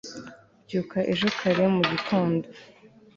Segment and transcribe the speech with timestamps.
[0.65, 2.47] byuka ejo kare mu gitondo